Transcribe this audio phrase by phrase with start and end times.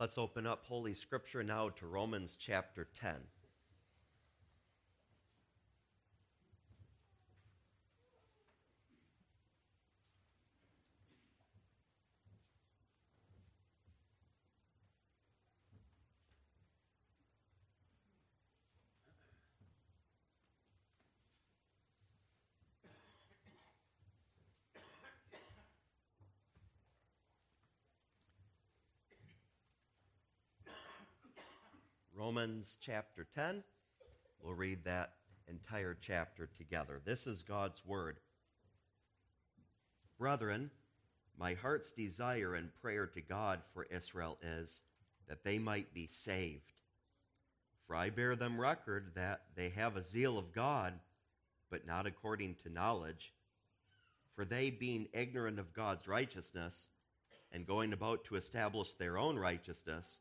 [0.00, 3.16] Let's open up Holy Scripture now to Romans chapter 10.
[32.38, 33.64] Romans chapter 10.
[34.40, 35.14] We'll read that
[35.48, 37.00] entire chapter together.
[37.04, 38.18] This is God's Word.
[40.20, 40.70] Brethren,
[41.36, 44.82] my heart's desire and prayer to God for Israel is
[45.28, 46.74] that they might be saved.
[47.88, 50.94] For I bear them record that they have a zeal of God,
[51.72, 53.32] but not according to knowledge.
[54.36, 56.86] For they, being ignorant of God's righteousness,
[57.50, 60.20] and going about to establish their own righteousness,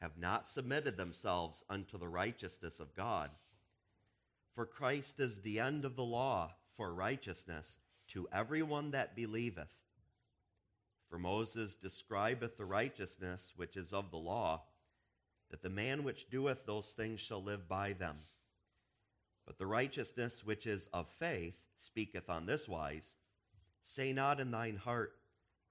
[0.00, 3.30] have not submitted themselves unto the righteousness of God.
[4.54, 7.78] For Christ is the end of the law for righteousness
[8.08, 9.74] to every one that believeth.
[11.08, 14.62] For Moses describeth the righteousness which is of the law,
[15.50, 18.16] that the man which doeth those things shall live by them.
[19.46, 23.16] But the righteousness which is of faith speaketh on this wise
[23.82, 25.14] Say not in thine heart,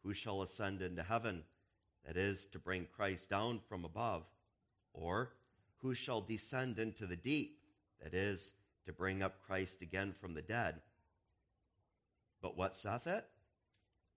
[0.03, 1.43] Who shall ascend into heaven?
[2.05, 4.23] That is, to bring Christ down from above,
[4.93, 5.31] or
[5.81, 7.59] who shall descend into the deep,
[8.01, 8.53] that is,
[8.85, 10.81] to bring up Christ again from the dead.
[12.41, 13.25] But what saith it?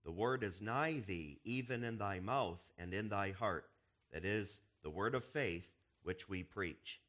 [0.04, 3.68] The word is nigh thee, even in thy mouth and in thy heart,
[4.12, 5.66] that is, the word of faith
[6.02, 7.00] which we preach.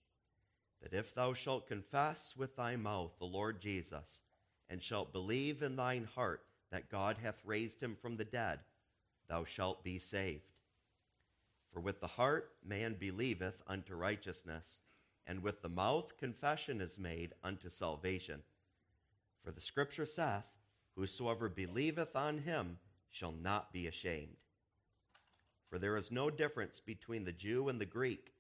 [0.81, 4.23] That if thou shalt confess with thy mouth the Lord Jesus,
[4.70, 8.59] and shalt believe in thine heart that God hath raised him from the dead,
[9.30, 10.42] thou shalt be saved.
[11.78, 14.81] For with the heart man believeth unto righteousness,
[15.28, 18.42] and with the mouth confession is made unto salvation.
[19.43, 20.45] For the scripture saith,
[20.95, 22.80] Whosoever believeth on him
[23.11, 24.37] shall not be ashamed.
[25.70, 28.33] For there is no difference between the Jew and the Greek,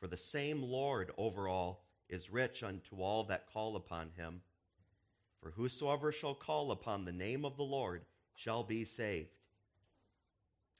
[0.00, 4.40] for the same Lord over all is rich unto all that call upon him.
[5.42, 9.41] For whosoever shall call upon the name of the Lord shall be saved.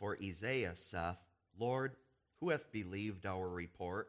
[0.00, 1.18] For Isaiah saith,
[1.58, 1.94] Lord,
[2.40, 4.08] who hath believed our report?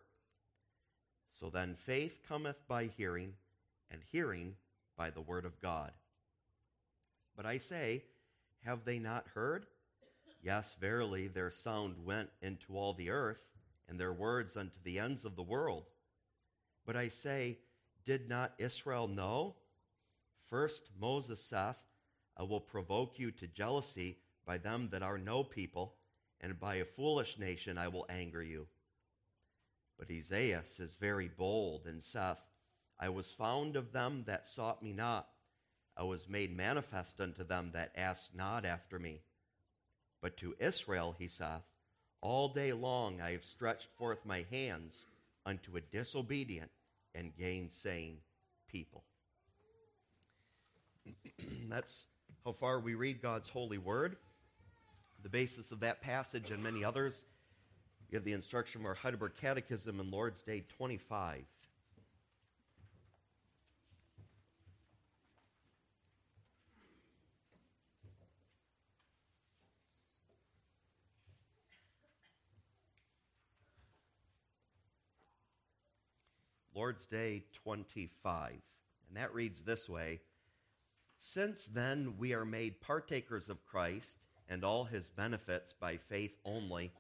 [1.32, 3.34] So then faith cometh by hearing,
[3.92, 4.56] and hearing
[4.98, 5.92] by the word of God.
[7.36, 8.04] But I say,
[8.64, 9.66] have they not heard?
[10.42, 13.46] Yes, verily, their sound went into all the earth,
[13.90, 15.84] and their words unto the ends of the world.
[16.86, 17.60] But I say,
[18.06, 19.56] did not Israel know?
[20.50, 21.80] First Moses saith,
[22.38, 25.96] I will provoke you to jealousy by them that are no people,
[26.40, 28.68] and by a foolish nation I will anger you.
[29.98, 32.44] But Isaiah is very bold and saith,
[33.00, 35.28] I was found of them that sought me not.
[35.96, 39.22] I was made manifest unto them that asked not after me.
[40.22, 41.64] But to Israel he saith,
[42.22, 45.06] All day long I have stretched forth my hands
[45.46, 46.72] unto a disobedient
[47.14, 48.18] and gainsaying
[48.68, 49.04] people.
[51.70, 52.06] That's
[52.46, 54.18] how far we read God's holy word
[55.24, 57.26] the basis of that passage and many others.
[58.10, 61.44] You have the instruction of our Heidelberg Catechism in Lord's Day 25.
[76.82, 78.54] Lord's Day 25.
[79.08, 80.22] And that reads this way
[81.16, 84.18] Since then we are made partakers of Christ
[84.52, 86.92] and all his benefits by faith only.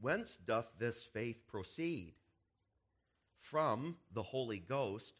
[0.00, 2.14] Whence doth this faith proceed?
[3.38, 5.14] From the Holy Ghost,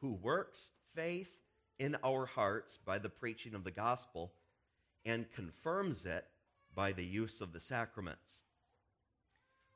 [0.00, 1.36] who works faith
[1.78, 4.32] in our hearts by the preaching of the gospel
[5.04, 6.24] and confirms it
[6.74, 8.42] by the use of the sacraments.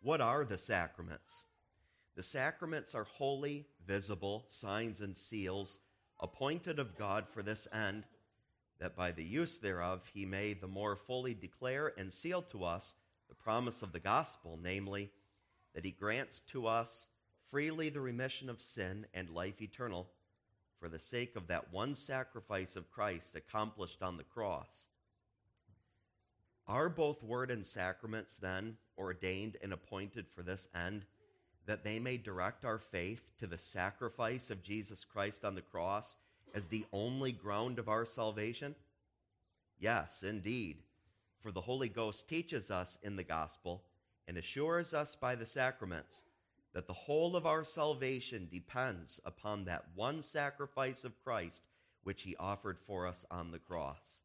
[0.01, 1.45] What are the sacraments?
[2.17, 5.79] The sacraments are holy, visible signs and seals
[6.19, 8.05] appointed of God for this end
[8.83, 12.97] that by the use thereof he may the more fully declare and seal to us
[13.29, 15.13] the promise of the gospel, namely,
[15.73, 17.09] that he grants to us
[17.49, 20.11] freely the remission of sin and life eternal
[20.81, 24.89] for the sake of that one sacrifice of Christ accomplished on the cross.
[26.67, 31.05] Are both word and sacraments then ordained and appointed for this end,
[31.67, 36.17] that they may direct our faith to the sacrifice of Jesus Christ on the cross
[36.55, 38.75] as the only ground of our salvation?
[39.79, 40.79] Yes, indeed.
[41.41, 43.83] For the Holy Ghost teaches us in the gospel
[44.29, 46.23] and assures us by the sacraments
[46.73, 51.63] that the whole of our salvation depends upon that one sacrifice of Christ
[52.03, 54.23] which he offered for us on the cross.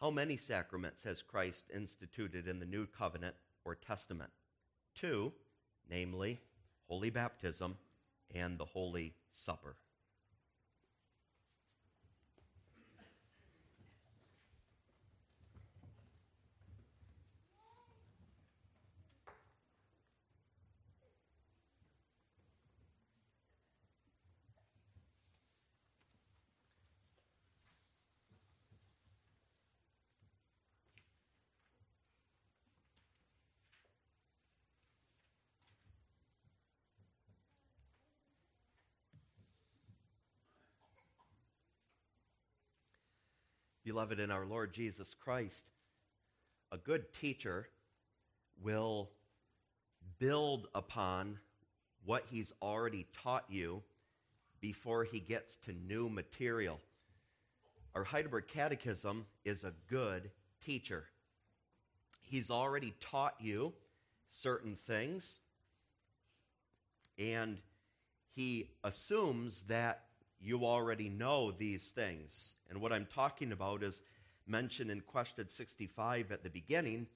[0.00, 4.30] How many sacraments has Christ instituted in the New Covenant or Testament?
[4.94, 5.32] Two,
[5.88, 6.40] namely,
[6.88, 7.76] Holy Baptism
[8.34, 9.76] and the Holy Supper.
[43.92, 45.66] Beloved in our Lord Jesus Christ,
[46.72, 47.68] a good teacher
[48.62, 49.10] will
[50.18, 51.38] build upon
[52.02, 53.82] what he's already taught you
[54.62, 56.80] before he gets to new material.
[57.94, 60.30] Our Heidelberg Catechism is a good
[60.64, 61.04] teacher.
[62.22, 63.74] He's already taught you
[64.26, 65.40] certain things,
[67.18, 67.58] and
[68.34, 70.04] he assumes that
[70.42, 72.56] you already know these things.
[72.68, 74.02] And what I'm talking about is
[74.46, 77.06] mentioned in question 65 at the beginning.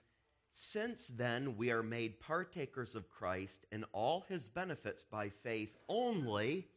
[0.53, 6.69] Since then, we are made partakers of Christ and all his benefits by faith only.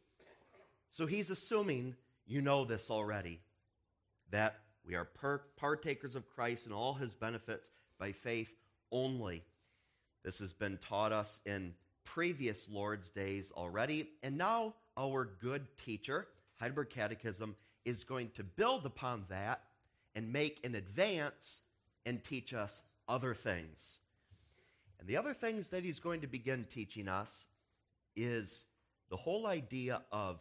[0.90, 1.94] So he's assuming
[2.26, 3.40] you know this already
[4.30, 5.08] that we are
[5.56, 8.52] partakers of Christ and all his benefits by faith
[8.90, 9.44] only.
[10.24, 11.74] This has been taught us in
[12.04, 14.10] previous Lord's days already.
[14.22, 16.26] And now, our good teacher,
[16.60, 19.62] Heidelberg Catechism is going to build upon that
[20.14, 21.62] and make an advance
[22.04, 24.00] and teach us other things.
[24.98, 27.46] And the other things that he's going to begin teaching us
[28.14, 28.66] is
[29.08, 30.38] the whole idea of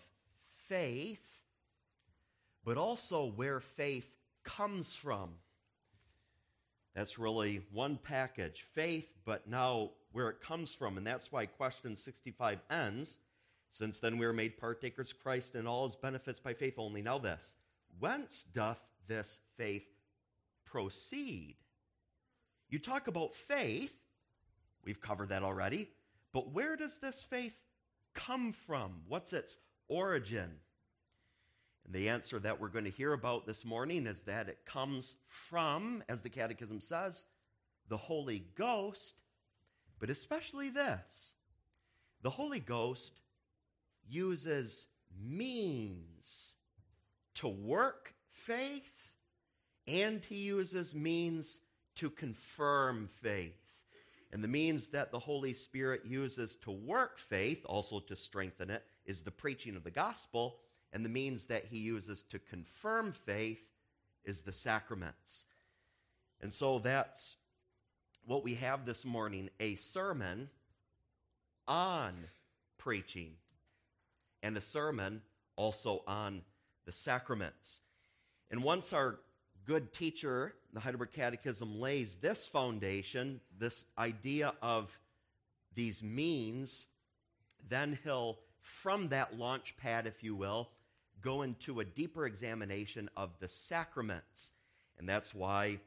[0.68, 1.42] faith,
[2.66, 4.14] but also where faith
[4.44, 5.30] comes from.
[6.96, 10.98] That's really one package faith, but now where it comes from.
[10.98, 13.20] And that's why question 65 ends
[13.70, 17.02] since then we are made partakers of Christ and all his benefits by faith only.
[17.02, 17.56] Now, this
[18.00, 19.88] whence doth this faith
[20.66, 21.56] proceed?
[22.70, 23.96] You talk about faith,
[24.84, 25.90] we've covered that already,
[26.34, 27.64] but where does this faith
[28.14, 29.02] come from?
[29.08, 29.58] What's its
[29.88, 30.52] origin?
[31.86, 35.16] And the answer that we're going to hear about this morning is that it comes
[35.28, 37.26] from, as the Catechism says,
[37.88, 39.16] the Holy Ghost,
[40.00, 41.34] but especially this
[42.22, 43.22] the Holy Ghost
[44.10, 44.88] uses
[45.22, 46.56] means
[47.36, 49.14] to work faith,
[49.88, 51.62] and he uses means
[51.96, 53.54] to confirm faith.
[54.32, 58.84] And the means that the Holy Spirit uses to work faith, also to strengthen it,
[59.06, 60.58] is the preaching of the gospel.
[60.94, 63.66] And the means that he uses to confirm faith
[64.24, 65.46] is the sacraments.
[66.42, 67.38] And so that's
[68.26, 70.50] what we have this morning a sermon
[71.68, 72.14] on
[72.78, 73.34] preaching
[74.44, 75.22] and a sermon
[75.56, 76.42] also on
[76.86, 77.82] the sacraments.
[78.50, 79.20] And once our
[79.66, 84.98] good teacher, the Heidelberg Catechism, lays this foundation, this idea of
[85.76, 86.88] these means,
[87.68, 90.70] then he'll, from that launch pad, if you will,
[91.22, 94.54] go into a deeper examination of the sacraments.
[94.98, 95.80] And that's why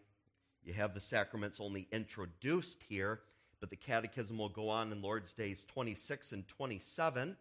[0.64, 3.20] you have the sacraments only introduced here,
[3.60, 7.36] but the Catechism will go on in Lord's Days 26 and 27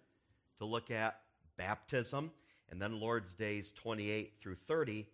[0.62, 1.20] to look at
[1.58, 2.32] baptism,
[2.70, 5.08] and then Lord's Days 28 through 30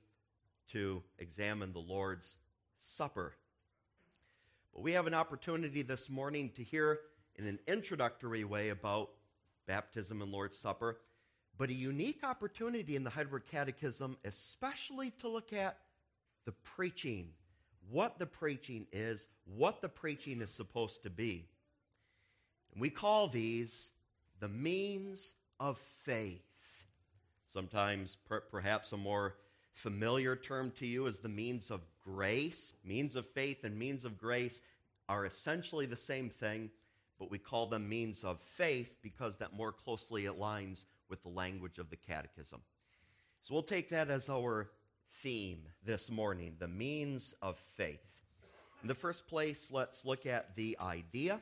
[0.73, 2.35] to examine the Lord's
[2.77, 3.33] Supper.
[4.73, 6.99] But we have an opportunity this morning to hear
[7.37, 9.11] in an introductory way about
[9.67, 10.99] baptism and Lord's Supper,
[11.57, 15.77] but a unique opportunity in the Heidelberg Catechism, especially to look at
[16.45, 17.29] the preaching,
[17.89, 21.47] what the preaching is, what the preaching is supposed to be.
[22.73, 23.91] And we call these
[24.39, 26.41] the means of faith.
[27.47, 29.35] Sometimes, per- perhaps a more
[29.73, 32.73] familiar term to you is the means of grace.
[32.83, 34.61] Means of faith and means of grace
[35.09, 36.69] are essentially the same thing,
[37.19, 41.79] but we call them means of faith because that more closely aligns with the language
[41.79, 42.61] of the catechism.
[43.41, 44.69] So we'll take that as our
[45.21, 48.01] theme this morning the means of faith.
[48.81, 51.41] In the first place, let's look at the idea,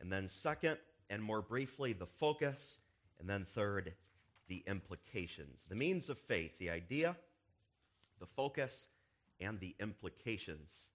[0.00, 0.78] and then second,
[1.10, 2.78] and more briefly, the focus,
[3.18, 3.94] and then third,
[4.48, 5.64] the implications.
[5.68, 7.16] The means of faith, the idea,
[8.18, 8.88] the focus,
[9.40, 10.90] and the implications.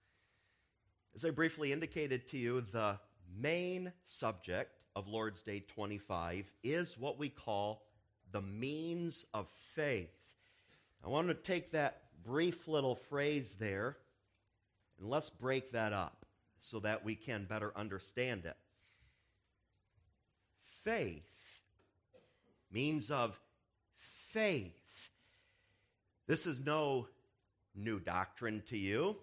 [1.15, 2.99] As I briefly indicated to you, the
[3.35, 7.83] main subject of Lord's Day 25 is what we call
[8.31, 10.13] the means of faith.
[11.03, 13.97] I want to take that brief little phrase there
[14.99, 16.25] and let's break that up
[16.59, 18.57] so that we can better understand it.
[20.87, 21.27] Faith,
[22.71, 23.37] means of
[23.97, 25.09] faith.
[26.27, 27.09] This is no
[27.75, 29.17] new doctrine to you.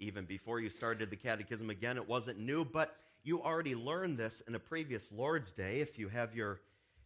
[0.00, 4.42] Even before you started the catechism again, it wasn't new, but you already learned this
[4.48, 5.78] in a previous Lord's Day.
[5.78, 6.58] If you have your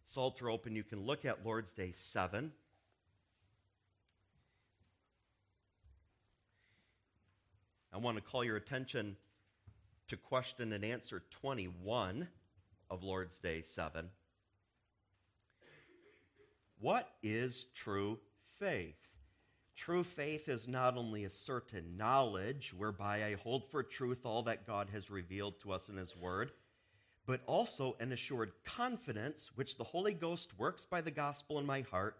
[0.03, 2.51] Psalter open, you can look at Lord's Day 7.
[7.93, 9.15] I want to call your attention
[10.07, 12.27] to question and answer 21
[12.91, 14.09] of Lord's Day 7.
[16.79, 18.19] What is true
[18.59, 18.97] faith?
[19.75, 24.67] True faith is not only a certain knowledge whereby I hold for truth all that
[24.67, 26.51] God has revealed to us in His Word,
[27.25, 31.81] but also an assured confidence which the Holy Ghost works by the gospel in my
[31.81, 32.17] heart,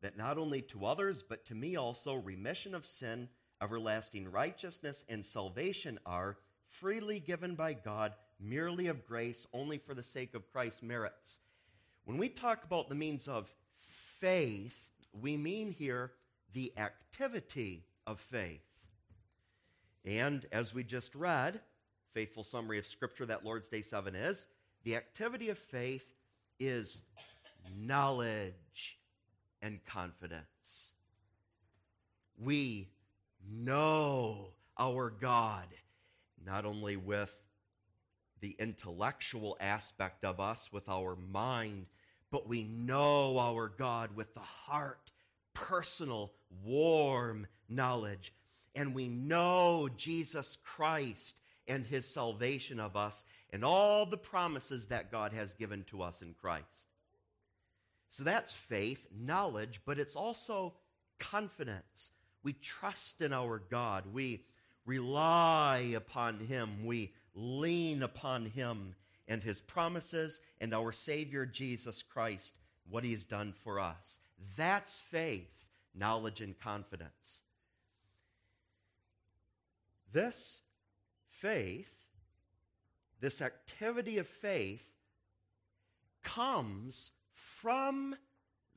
[0.00, 3.28] that not only to others, but to me also remission of sin
[3.62, 10.02] everlasting righteousness and salvation are freely given by God, merely of grace, only for the
[10.02, 11.38] sake of Christ's merits.
[12.04, 16.12] When we talk about the means of faith, we mean here
[16.52, 18.62] the activity of faith.
[20.04, 21.60] And as we just read,
[22.14, 24.46] faithful summary of Scripture that Lord's Day 7 is,
[24.84, 26.14] the activity of faith
[26.60, 27.02] is
[27.76, 28.98] knowledge
[29.60, 30.92] and confidence.
[32.38, 32.88] We
[33.50, 35.66] know our God,
[36.44, 37.34] not only with
[38.40, 41.86] the intellectual aspect of us, with our mind,
[42.30, 45.10] but we know our God with the heart,
[45.54, 46.32] personal,
[46.64, 48.32] warm knowledge.
[48.74, 55.10] And we know Jesus Christ and his salvation of us and all the promises that
[55.10, 56.88] God has given to us in Christ.
[58.10, 60.74] So that's faith, knowledge, but it's also
[61.18, 62.10] confidence.
[62.42, 64.04] We trust in our God.
[64.12, 64.44] We
[64.84, 66.86] rely upon Him.
[66.86, 68.96] We lean upon Him
[69.28, 72.54] and His promises and our Savior Jesus Christ,
[72.88, 74.18] what He's done for us.
[74.56, 77.42] That's faith, knowledge, and confidence.
[80.12, 80.60] This
[81.28, 81.94] faith,
[83.20, 84.82] this activity of faith,
[86.22, 88.16] comes from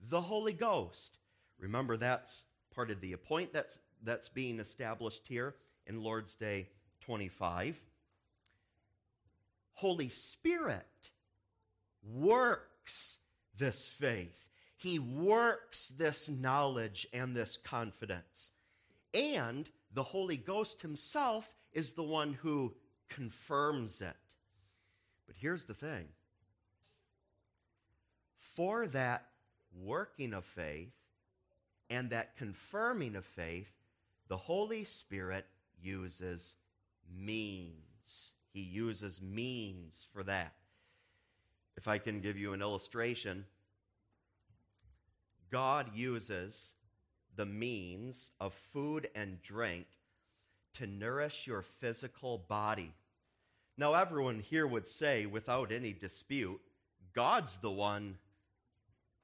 [0.09, 1.17] the Holy Ghost.
[1.57, 5.55] Remember, that's part of the appoint that's, that's being established here
[5.87, 6.67] in Lord's Day
[7.01, 7.79] 25.
[9.79, 11.09] Holy Spirit
[12.03, 13.19] works
[13.57, 14.49] this faith.
[14.75, 18.51] He works this knowledge and this confidence.
[19.13, 22.73] And the Holy Ghost Himself is the one who
[23.07, 24.17] confirms it.
[25.25, 26.09] But here's the thing
[28.37, 29.27] for that
[29.81, 30.91] working of faith,
[31.89, 33.71] and that confirming of faith,
[34.27, 35.45] the Holy Spirit
[35.81, 36.55] uses
[37.09, 38.33] means.
[38.53, 40.53] He uses means for that.
[41.77, 43.45] If I can give you an illustration,
[45.49, 46.73] God uses
[47.35, 49.85] the means of food and drink
[50.73, 52.93] to nourish your physical body.
[53.77, 56.59] Now, everyone here would say, without any dispute,
[57.13, 58.17] God's the one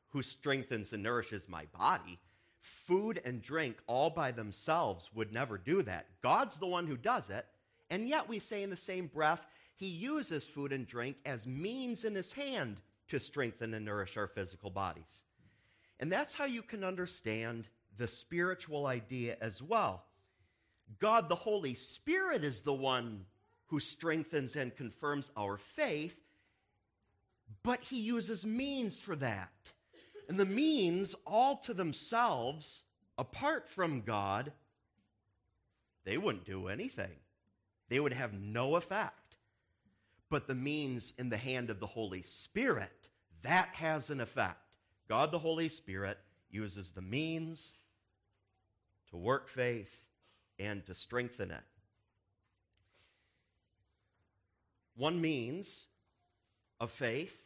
[0.10, 2.20] who strengthens and nourishes my body.
[2.60, 6.08] Food and drink all by themselves would never do that.
[6.22, 7.46] God's the one who does it.
[7.90, 12.04] And yet we say in the same breath, he uses food and drink as means
[12.04, 12.78] in his hand
[13.10, 15.24] to strengthen and nourish our physical bodies.
[16.00, 17.66] And that's how you can understand
[17.98, 20.04] the spiritual idea as well.
[21.00, 23.26] God, the Holy Spirit, is the one
[23.68, 26.20] who strengthens and confirms our faith,
[27.64, 29.52] but he uses means for that.
[30.28, 32.84] And the means, all to themselves,
[33.18, 34.52] apart from God,
[36.04, 37.16] they wouldn't do anything.
[37.90, 39.38] They would have no effect.
[40.30, 43.10] But the means in the hand of the Holy Spirit,
[43.44, 44.78] that has an effect.
[45.08, 46.18] God the Holy Spirit
[46.50, 47.74] uses the means
[49.10, 50.04] to work faith
[50.58, 51.64] and to strengthen it.
[54.96, 55.88] one means
[56.80, 57.46] of faith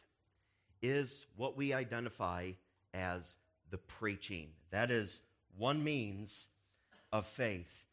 [0.82, 2.52] is what we identify
[2.94, 3.36] as
[3.70, 4.48] the preaching.
[4.70, 5.20] That is
[5.56, 6.48] one means
[7.12, 7.84] of faith.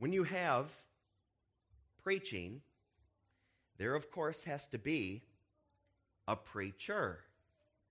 [0.00, 0.72] When you have
[2.02, 2.62] preaching,
[3.76, 5.20] there of course has to be
[6.26, 7.18] a preacher.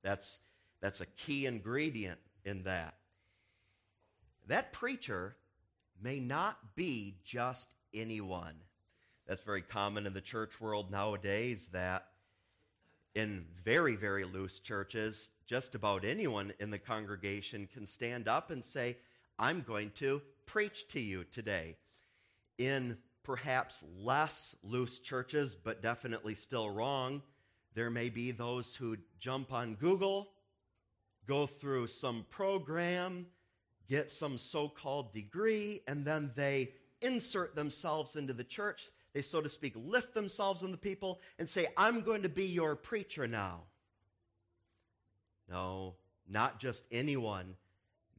[0.01, 0.39] That's,
[0.81, 2.95] that's a key ingredient in that.
[4.47, 5.35] That preacher
[6.01, 8.55] may not be just anyone.
[9.27, 12.07] That's very common in the church world nowadays that
[13.13, 18.65] in very, very loose churches, just about anyone in the congregation can stand up and
[18.65, 18.97] say,
[19.37, 21.75] I'm going to preach to you today.
[22.59, 27.23] In perhaps less loose churches, but definitely still wrong,
[27.73, 30.29] there may be those who jump on Google,
[31.25, 33.27] go through some program,
[33.87, 38.89] get some so called degree, and then they insert themselves into the church.
[39.13, 42.45] They, so to speak, lift themselves on the people and say, I'm going to be
[42.45, 43.61] your preacher now.
[45.49, 45.95] No,
[46.27, 47.55] not just anyone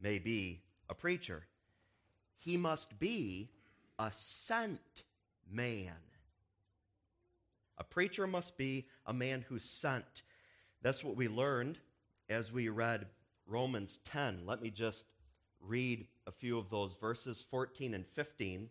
[0.01, 1.43] may be a preacher.
[2.39, 3.51] He must be
[4.01, 5.03] a sent
[5.47, 5.93] man.
[7.77, 10.23] A preacher must be a man who's sent.
[10.81, 11.77] That's what we learned
[12.27, 13.05] as we read
[13.45, 14.41] Romans 10.
[14.47, 15.05] Let me just
[15.59, 18.69] read a few of those verses 14 and 15.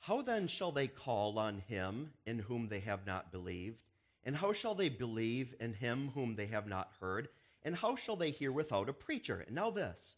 [0.00, 3.78] How then shall they call on him in whom they have not believed?
[4.24, 7.28] And how shall they believe in him whom they have not heard?
[7.62, 9.44] And how shall they hear without a preacher?
[9.46, 10.16] And now this.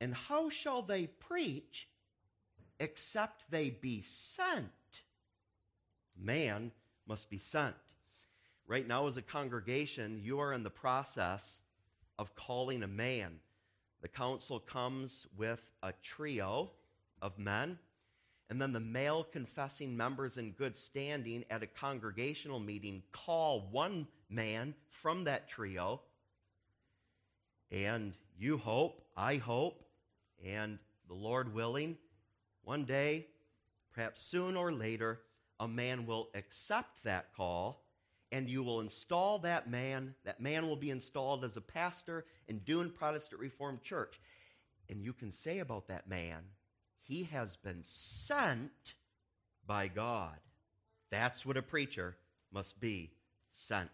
[0.00, 1.88] And how shall they preach
[2.80, 4.70] except they be sent?
[6.16, 6.72] Man
[7.06, 7.74] must be sent.
[8.66, 11.60] Right now, as a congregation, you are in the process
[12.18, 13.40] of calling a man.
[14.00, 16.70] The council comes with a trio
[17.20, 17.78] of men,
[18.48, 24.06] and then the male confessing members in good standing at a congregational meeting call one
[24.28, 26.00] man from that trio.
[27.70, 29.84] And you hope, I hope,
[30.44, 31.96] and the Lord willing,
[32.64, 33.26] one day,
[33.92, 35.20] perhaps soon or later,
[35.60, 37.84] a man will accept that call
[38.32, 40.14] and you will install that man.
[40.24, 44.20] That man will be installed as a pastor in Doon Protestant Reformed Church.
[44.90, 46.42] And you can say about that man,
[47.02, 48.94] he has been sent
[49.66, 50.36] by God.
[51.10, 52.16] That's what a preacher
[52.52, 53.12] must be
[53.50, 53.90] sent.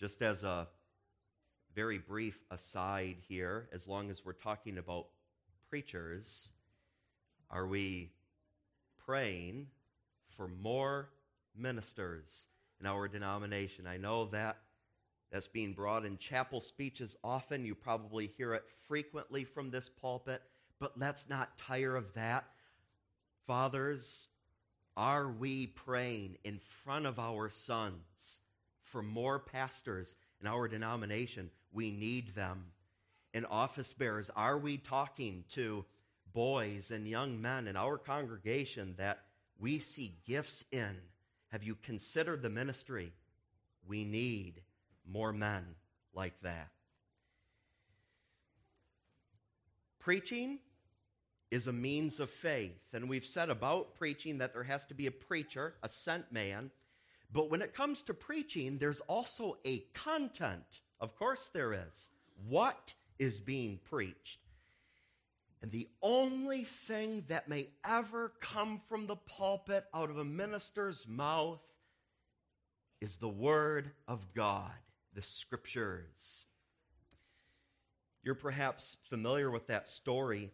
[0.00, 0.68] Just as a
[1.74, 5.08] very brief aside here, as long as we're talking about
[5.74, 6.52] preachers,
[7.50, 8.12] are we
[9.04, 9.66] praying
[10.36, 11.08] for more
[11.52, 12.46] ministers
[12.78, 13.84] in our denomination.
[13.84, 14.58] I know that
[15.32, 17.64] that's being brought in chapel speeches often.
[17.64, 20.42] You probably hear it frequently from this pulpit,
[20.78, 22.44] but let's not tire of that.
[23.44, 24.28] Fathers,
[24.96, 28.42] are we praying in front of our sons
[28.80, 31.50] for more pastors in our denomination?
[31.72, 32.66] We need them.
[33.34, 35.84] In office bearers, are we talking to
[36.32, 39.24] boys and young men in our congregation that
[39.58, 40.96] we see gifts in?
[41.48, 43.12] Have you considered the ministry?
[43.88, 44.62] We need
[45.04, 45.64] more men
[46.14, 46.68] like that.
[49.98, 50.60] Preaching
[51.50, 52.92] is a means of faith.
[52.92, 56.70] And we've said about preaching that there has to be a preacher, a sent man.
[57.32, 60.82] But when it comes to preaching, there's also a content.
[61.00, 62.10] Of course, there is.
[62.48, 64.40] What is being preached?
[65.62, 71.08] And the only thing that may ever come from the pulpit out of a minister's
[71.08, 71.62] mouth
[73.00, 74.72] is the Word of God,
[75.14, 76.44] the Scriptures.
[78.22, 80.50] You're perhaps familiar with that story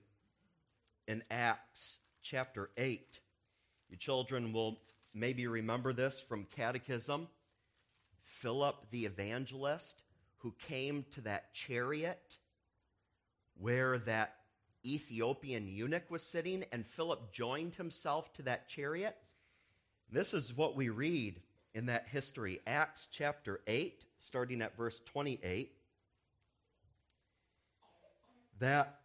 [1.08, 3.20] in Acts chapter 8.
[3.88, 4.80] You children will
[5.12, 7.26] maybe remember this from catechism.
[8.22, 10.02] Philip the evangelist,
[10.38, 12.38] who came to that chariot
[13.60, 14.36] where that
[14.84, 19.16] Ethiopian eunuch was sitting, and Philip joined himself to that chariot.
[20.10, 21.40] This is what we read
[21.74, 25.72] in that history Acts chapter 8, starting at verse 28.
[28.58, 29.00] That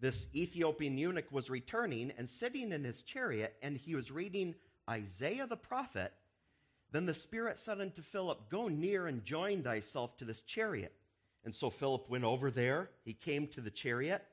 [0.00, 4.54] this Ethiopian eunuch was returning and sitting in his chariot, and he was reading
[4.90, 6.12] Isaiah the prophet.
[6.92, 10.92] Then the Spirit said unto Philip, Go near and join thyself to this chariot.
[11.44, 12.90] And so Philip went over there.
[13.04, 14.24] He came to the chariot.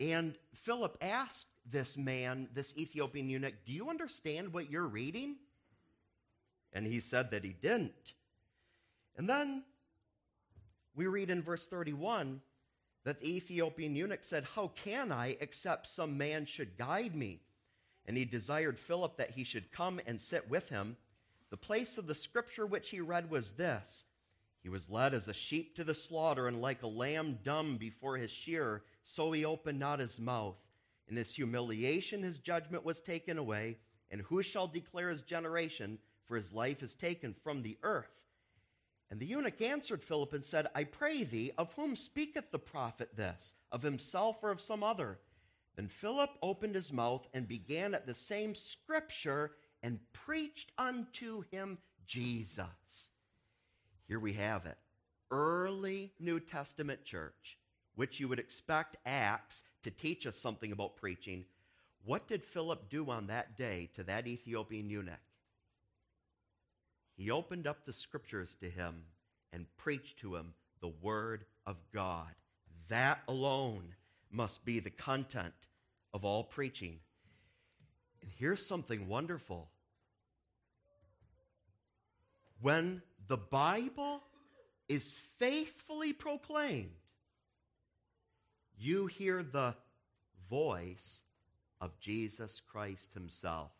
[0.00, 5.36] And Philip asked this man, this Ethiopian eunuch, Do you understand what you're reading?
[6.72, 8.14] And he said that he didn't.
[9.16, 9.62] And then
[10.94, 12.40] we read in verse 31
[13.04, 17.40] that the Ethiopian eunuch said, How can I, except some man should guide me?
[18.06, 20.96] And he desired Philip that he should come and sit with him.
[21.50, 24.04] The place of the scripture which he read was this
[24.64, 28.16] He was led as a sheep to the slaughter, and like a lamb dumb before
[28.16, 30.56] his shearer, so he opened not his mouth.
[31.06, 33.76] In his humiliation, his judgment was taken away.
[34.10, 35.98] And who shall declare his generation?
[36.24, 38.22] For his life is taken from the earth.
[39.10, 43.14] And the eunuch answered Philip and said, I pray thee, of whom speaketh the prophet
[43.14, 43.52] this?
[43.70, 45.18] Of himself or of some other?
[45.76, 51.76] Then Philip opened his mouth and began at the same scripture and preached unto him
[52.06, 53.10] Jesus.
[54.06, 54.76] Here we have it.
[55.30, 57.58] Early New Testament church,
[57.94, 61.44] which you would expect Acts to teach us something about preaching.
[62.04, 65.14] What did Philip do on that day to that Ethiopian eunuch?
[67.16, 69.04] He opened up the scriptures to him
[69.52, 72.34] and preached to him the word of God.
[72.88, 73.94] That alone
[74.30, 75.54] must be the content
[76.12, 76.98] of all preaching.
[78.20, 79.70] And here's something wonderful.
[82.60, 84.20] When the Bible
[84.88, 86.90] is faithfully proclaimed,
[88.76, 89.74] you hear the
[90.48, 91.22] voice
[91.80, 93.72] of Jesus Christ Himself.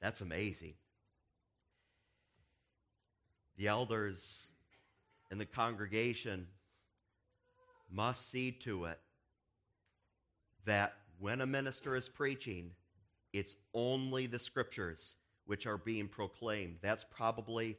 [0.00, 0.74] That's amazing.
[3.56, 4.50] The elders
[5.30, 6.46] in the congregation
[7.90, 9.00] must see to it
[10.64, 12.72] that when a minister is preaching,
[13.32, 15.14] it's only the scriptures
[15.46, 16.76] which are being proclaimed.
[16.82, 17.76] That's probably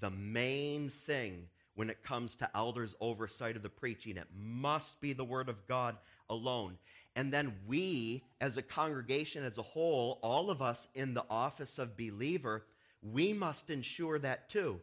[0.00, 4.16] the main thing when it comes to elders' oversight of the preaching.
[4.16, 5.96] It must be the Word of God
[6.28, 6.78] alone.
[7.16, 11.78] And then we, as a congregation as a whole, all of us in the office
[11.78, 12.64] of believer,
[13.02, 14.80] we must ensure that too.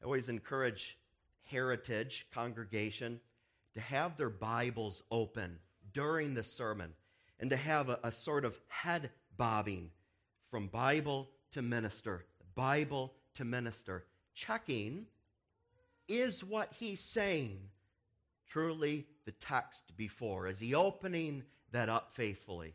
[0.00, 0.96] I always encourage
[1.44, 3.20] Heritage congregation
[3.74, 5.58] to have their Bibles open
[5.92, 6.92] during the sermon
[7.40, 9.90] and to have a, a sort of head bobbing
[10.50, 15.06] from Bible to minister, Bible to minister, checking
[16.08, 17.58] is what he's saying
[18.48, 20.46] truly the text before?
[20.46, 22.74] Is he opening that up faithfully?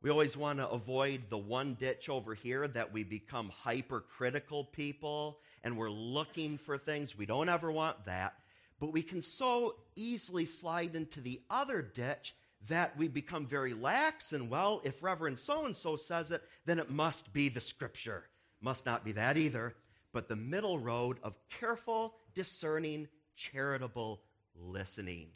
[0.00, 5.38] We always want to avoid the one ditch over here that we become hypercritical people
[5.62, 7.16] and we're looking for things.
[7.16, 8.34] We don't ever want that.
[8.80, 12.34] But we can so easily slide into the other ditch
[12.68, 16.78] that we become very lax and, well, if Reverend so and so says it, then
[16.78, 18.24] it must be the scripture.
[18.60, 19.74] Must not be that either,
[20.12, 24.22] but the middle road of careful, discerning, charitable
[24.54, 25.28] listening.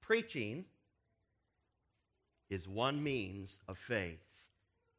[0.00, 0.64] Preaching
[2.48, 4.22] is one means of faith.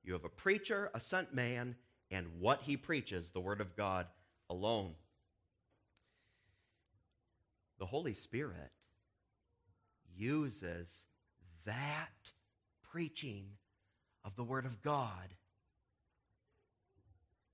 [0.04, 1.76] You have a preacher, a sent man,
[2.12, 4.08] and what he preaches, the Word of God
[4.50, 4.96] alone.
[7.80, 8.72] The Holy Spirit
[10.20, 11.06] uses
[11.66, 12.10] that
[12.92, 13.46] preaching
[14.26, 15.34] of the Word of God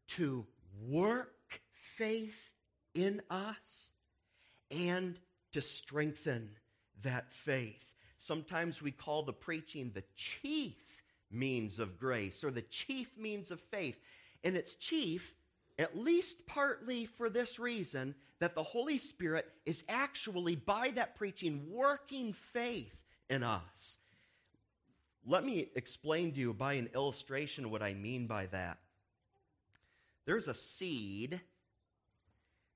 [0.09, 0.45] to
[0.87, 2.53] work faith
[2.93, 3.91] in us
[4.71, 5.19] and
[5.53, 6.49] to strengthen
[7.03, 7.93] that faith.
[8.17, 10.75] Sometimes we call the preaching the chief
[11.31, 13.99] means of grace or the chief means of faith.
[14.43, 15.35] And it's chief,
[15.77, 21.67] at least partly for this reason, that the Holy Spirit is actually, by that preaching,
[21.69, 22.95] working faith
[23.29, 23.97] in us.
[25.25, 28.77] Let me explain to you by an illustration what I mean by that.
[30.25, 31.41] There's a seed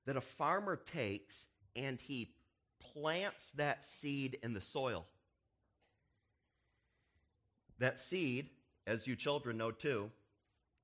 [0.06, 2.32] that a farmer takes and he
[2.80, 5.06] plants that seed in the soil.
[7.78, 8.50] That seed,
[8.86, 10.10] as you children know too,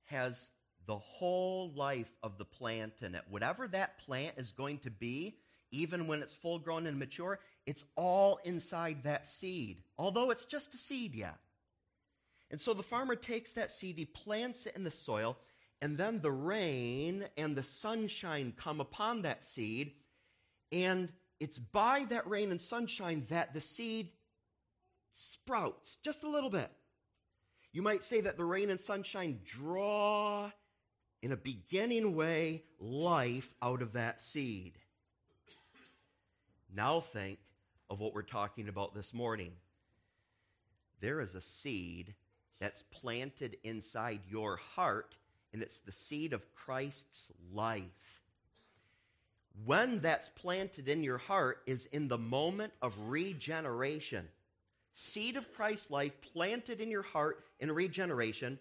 [0.05, 0.49] has
[0.87, 3.23] the whole life of the plant in it.
[3.29, 5.37] Whatever that plant is going to be,
[5.71, 10.73] even when it's full grown and mature, it's all inside that seed, although it's just
[10.73, 11.37] a seed yet.
[12.49, 15.37] And so the farmer takes that seed, he plants it in the soil,
[15.81, 19.91] and then the rain and the sunshine come upon that seed,
[20.71, 24.09] and it's by that rain and sunshine that the seed
[25.11, 26.71] sprouts just a little bit.
[27.73, 30.51] You might say that the rain and sunshine draw,
[31.21, 34.73] in a beginning way, life out of that seed.
[36.73, 37.39] Now think
[37.89, 39.53] of what we're talking about this morning.
[40.99, 42.13] There is a seed
[42.59, 45.15] that's planted inside your heart,
[45.53, 48.21] and it's the seed of Christ's life.
[49.65, 54.27] When that's planted in your heart is in the moment of regeneration
[54.97, 58.57] seed of Christ's life planted in your heart in regeneration.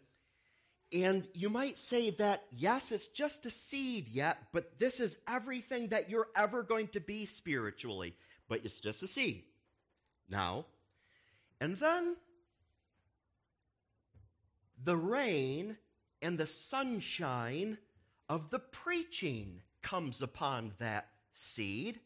[0.93, 5.89] And you might say that, yes, it's just a seed yet, but this is everything
[5.89, 8.15] that you're ever going to be spiritually.
[8.49, 9.43] But it's just a seed.
[10.29, 10.67] Now,
[11.61, 12.17] and then
[14.83, 15.77] the rain
[16.23, 17.79] and the sunshine
[18.29, 22.01] of the preaching comes upon that seed.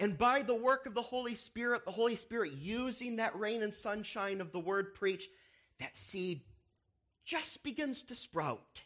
[0.00, 3.74] And by the work of the Holy Spirit, the Holy Spirit using that rain and
[3.74, 5.28] sunshine of the word preach,
[5.80, 6.42] that seed
[7.28, 8.80] just begins to sprout.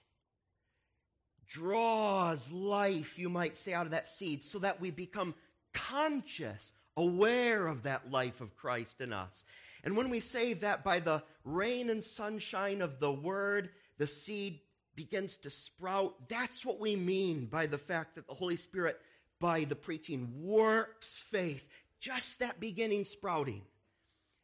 [1.47, 5.37] Draws life, you might say, out of that seed so that we become
[5.73, 9.45] conscious, aware of that life of Christ in us.
[9.85, 14.59] And when we say that by the rain and sunshine of the word, the seed
[14.97, 19.01] begins to sprout, that's what we mean by the fact that the Holy Spirit,
[19.39, 21.69] by the preaching, works faith,
[22.01, 23.63] just that beginning sprouting.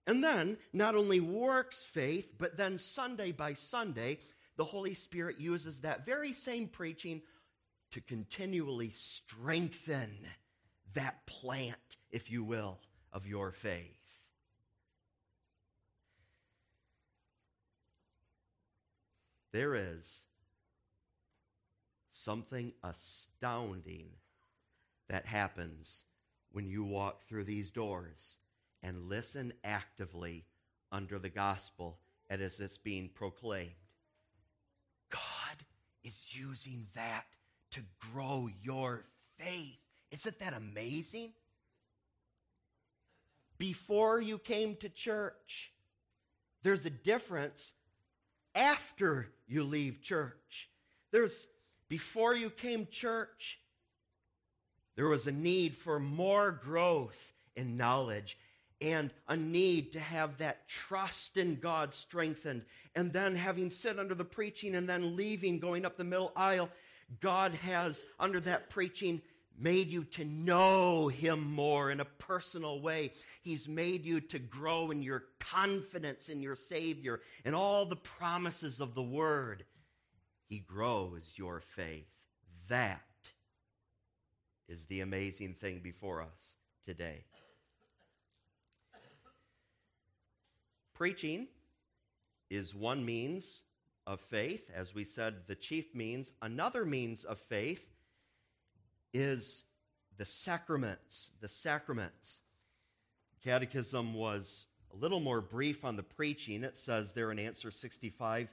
[0.09, 4.21] And then, not only works faith, but then Sunday by Sunday,
[4.57, 7.21] the Holy Spirit uses that very same preaching
[7.91, 10.09] to continually strengthen
[10.95, 12.79] that plant, if you will,
[13.13, 14.19] of your faith.
[19.53, 20.25] There is
[22.09, 24.09] something astounding
[25.11, 26.05] that happens
[26.51, 28.39] when you walk through these doors
[28.83, 30.45] and listen actively
[30.91, 31.99] under the gospel
[32.31, 33.73] as it's being proclaimed.
[35.11, 35.65] God
[36.05, 37.25] is using that
[37.73, 37.81] to
[38.13, 39.05] grow your
[39.39, 39.79] faith.
[40.11, 41.33] Isn't that amazing?
[43.59, 45.73] Before you came to church,
[46.63, 47.73] there's a difference
[48.55, 50.71] after you leave church.
[51.11, 51.49] There's
[51.89, 53.59] before you came church,
[54.97, 58.37] there was a need for more growth in knowledge
[58.81, 62.65] and a need to have that trust in God strengthened.
[62.95, 66.69] And then having sit under the preaching and then leaving, going up the middle aisle,
[67.21, 69.21] God has, under that preaching,
[69.59, 73.13] made you to know Him more in a personal way.
[73.43, 78.81] He's made you to grow in your confidence in your Savior and all the promises
[78.81, 79.65] of the Word.
[80.49, 82.07] He grows your faith.
[82.69, 83.03] That
[84.69, 87.25] is the amazing thing before us today.
[90.99, 91.47] Preaching
[92.51, 93.63] is one means
[94.05, 94.69] of faith.
[94.75, 96.33] As we said, the chief means.
[96.43, 97.95] Another means of faith
[99.15, 99.63] is
[100.17, 101.31] the sacraments.
[101.41, 102.41] The sacraments.
[103.45, 106.65] Catechism was a little more brief on the preaching.
[106.65, 108.49] It says there in answer 65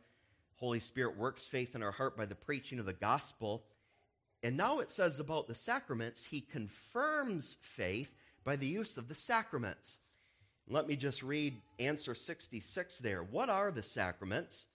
[0.57, 3.63] Holy Spirit works faith in our heart by the preaching of the gospel.
[4.43, 9.15] And now it says about the sacraments, he confirms faith by the use of the
[9.15, 9.97] sacraments.
[10.67, 13.23] Let me just read answer 66 there.
[13.23, 14.65] What are the sacraments?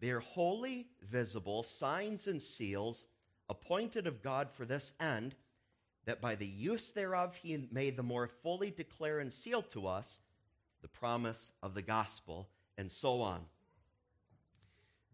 [0.00, 3.06] They are holy, visible signs and seals
[3.48, 5.34] appointed of God for this end,
[6.04, 10.20] that by the use thereof he may the more fully declare and seal to us
[10.82, 13.40] the promise of the gospel, and so on.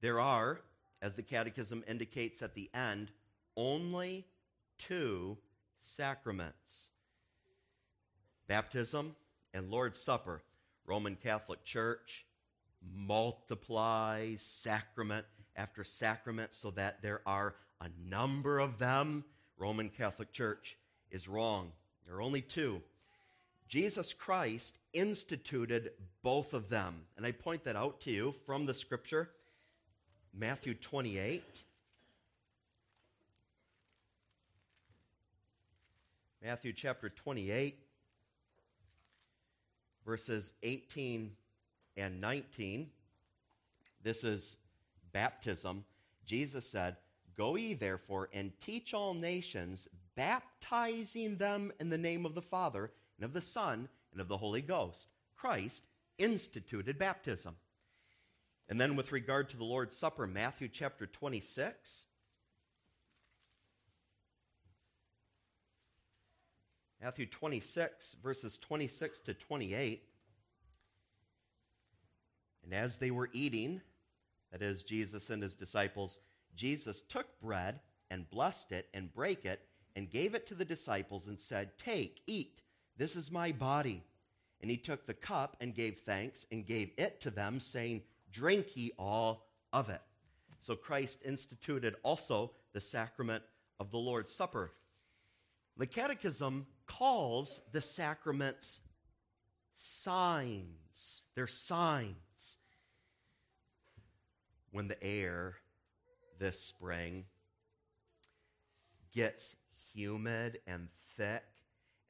[0.01, 0.61] There are,
[1.01, 3.11] as the Catechism indicates at the end,
[3.57, 4.27] only
[4.79, 5.39] two
[5.79, 6.91] sacraments
[8.47, 9.17] baptism
[9.55, 10.43] and Lord's Supper,
[10.85, 12.27] Roman Catholic Church
[12.95, 15.25] multiplies sacrament
[15.57, 19.25] after sacrament so that there are a number of them.
[19.57, 20.77] Roman Catholic Church
[21.11, 21.71] is wrong.
[22.05, 22.83] There are only two.
[23.69, 27.07] Jesus Christ instituted both of them.
[27.17, 29.31] And I point that out to you from the scripture,
[30.37, 31.43] Matthew 28.
[36.43, 37.84] Matthew chapter 28
[40.05, 41.33] verses 18
[41.97, 42.91] and 19.
[44.03, 44.57] This is
[45.13, 45.85] baptism.
[46.27, 46.97] Jesus said,
[47.37, 52.91] Go ye therefore and teach all nations, baptizing them in the name of the Father,
[53.17, 55.09] and of the Son, and of the Holy Ghost.
[55.37, 55.85] Christ
[56.19, 57.57] instituted baptism.
[58.69, 62.07] And then, with regard to the Lord's Supper, Matthew chapter 26,
[67.05, 70.05] Matthew 26, verses 26 to 28.
[72.65, 73.83] And as they were eating,
[74.51, 76.19] that is, Jesus and his disciples,
[76.57, 79.61] Jesus took bread and blessed it and brake it
[79.95, 82.63] and gave it to the disciples and said, Take, eat,
[82.97, 84.03] this is my body.
[84.63, 88.01] And he took the cup and gave thanks and gave it to them, saying,
[88.33, 90.01] Drink ye all of it.
[90.59, 93.43] So Christ instituted also the sacrament
[93.79, 94.73] of the Lord's Supper.
[95.77, 98.81] The Catechism calls the sacraments
[99.73, 101.25] signs.
[101.35, 102.59] They're signs.
[104.75, 105.55] when the air
[106.41, 107.25] this spring
[109.15, 109.55] gets
[109.95, 111.45] humid and thick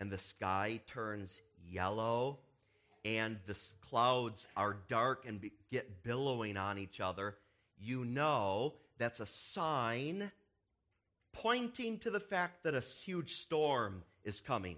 [0.00, 2.38] and the sky turns yellow
[3.04, 7.37] and the clouds are dark and be, get billowing on each other,
[7.78, 10.32] you know that's a sign
[11.35, 14.77] pointing to the fact that a huge storm is coming.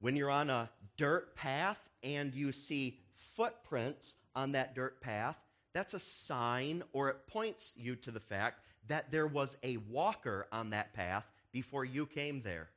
[0.00, 5.40] When you're on a dirt path and you see footprints on that dirt path,
[5.72, 10.46] that's a sign or it points you to the fact that there was a walker
[10.52, 12.68] on that path before you came there.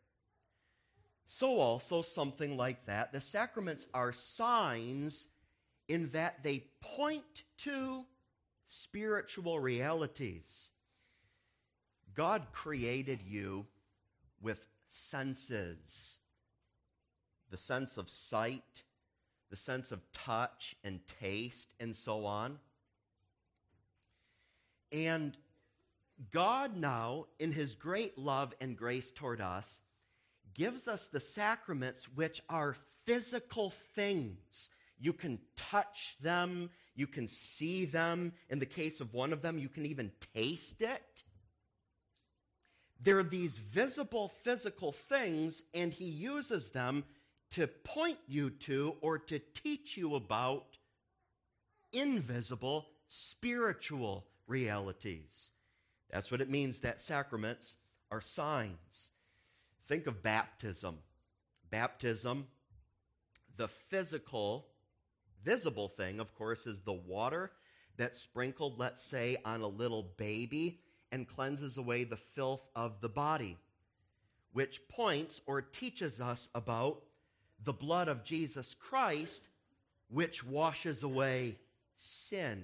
[1.30, 3.12] So, also, something like that.
[3.12, 5.28] The sacraments are signs
[5.90, 8.06] in that they point to
[8.66, 10.72] spiritual realities.
[12.18, 13.68] God created you
[14.42, 16.18] with senses
[17.50, 18.84] the sense of sight,
[19.50, 22.58] the sense of touch and taste, and so on.
[24.92, 25.38] And
[26.32, 29.82] God now, in his great love and grace toward us,
[30.54, 32.76] gives us the sacraments, which are
[33.06, 34.72] physical things.
[35.00, 38.34] You can touch them, you can see them.
[38.50, 41.24] In the case of one of them, you can even taste it.
[43.02, 47.06] They're these visible physical things, and he uses them
[47.52, 50.66] to point you to or to teach you about
[51.94, 55.52] invisible spiritual realities.
[56.12, 57.76] That's what it means that sacraments
[58.12, 59.12] are signs.
[59.88, 61.00] Think of baptism.
[61.70, 62.48] Baptism,
[63.58, 64.68] the physical,
[65.44, 67.52] visible thing, of course, is the water
[67.98, 70.80] that's sprinkled, let's say, on a little baby
[71.12, 73.58] and cleanses away the filth of the body,
[74.54, 77.04] which points or teaches us about
[77.64, 79.48] the blood of Jesus Christ,
[80.10, 81.58] which washes away
[81.96, 82.64] sin.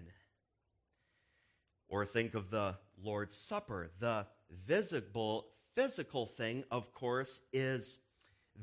[1.87, 3.91] Or think of the Lord's Supper.
[3.99, 4.25] The
[4.65, 7.99] visible, physical thing, of course, is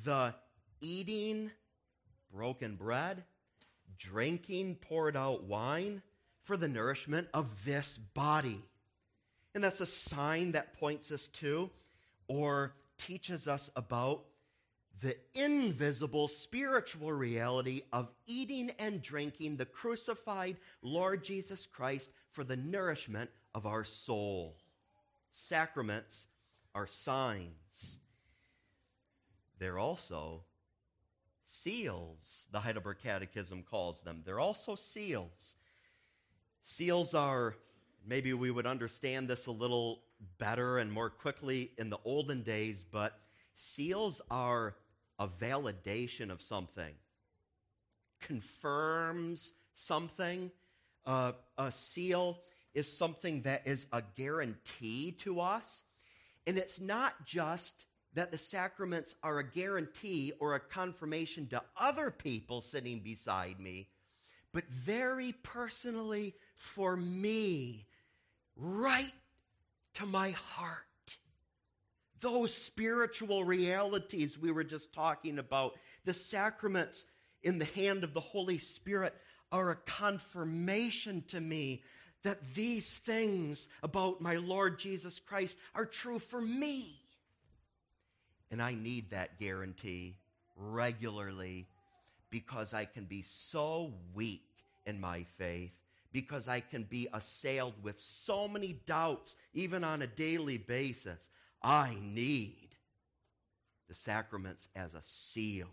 [0.05, 0.35] the
[0.81, 1.51] eating
[2.33, 3.25] broken bread,
[3.99, 6.03] drinking poured out wine
[6.45, 8.63] for the nourishment of this body.
[9.55, 11.71] And that's a sign that points us to
[12.29, 14.25] or teaches us about
[15.01, 22.57] the invisible spiritual reality of eating and drinking the crucified Lord Jesus Christ for the
[22.57, 24.57] nourishment of our soul.
[25.31, 26.29] Sacraments
[26.75, 27.99] are signs.
[29.59, 30.43] They're also
[31.45, 34.23] seals, the Heidelberg Catechism calls them.
[34.25, 35.57] They're also seals.
[36.63, 37.57] Seals are
[38.07, 40.03] maybe we would understand this a little
[40.39, 43.19] better and more quickly in the olden days, but
[43.55, 44.77] seals are
[45.19, 46.95] a validation of something,
[48.21, 50.51] confirms something.
[51.07, 52.39] Uh, a seal
[52.75, 55.83] is something that is a guarantee to us.
[56.47, 57.85] And it's not just
[58.15, 63.89] that the sacraments are a guarantee or a confirmation to other people sitting beside me,
[64.53, 67.87] but very personally for me
[68.57, 69.13] right
[69.95, 70.77] to my heart.
[72.21, 75.73] Those spiritual realities we were just talking about,
[76.05, 77.07] the sacraments
[77.43, 79.15] in the hand of the Holy Spirit,
[79.51, 81.83] are a confirmation to me
[82.23, 87.01] that these things about my Lord Jesus Christ are true for me.
[88.51, 90.17] And I need that guarantee
[90.57, 91.67] regularly
[92.31, 94.45] because I can be so weak
[94.87, 95.73] in my faith
[96.13, 101.29] because I can be assailed with so many doubts, even on a daily basis.
[101.63, 102.71] I need
[103.89, 105.69] the sacraments as a seal.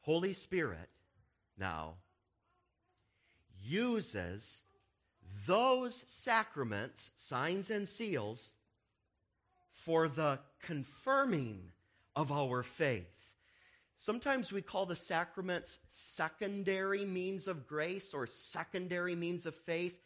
[0.00, 0.88] Holy Spirit
[1.58, 1.94] now
[3.62, 4.62] uses
[5.46, 8.54] those sacraments, signs and seals,
[9.70, 11.72] for the confirming
[12.16, 13.17] of our faith.
[14.00, 20.00] Sometimes we call the sacraments secondary means of grace or secondary means of faith.